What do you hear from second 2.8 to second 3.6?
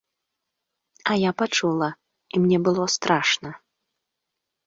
страшна.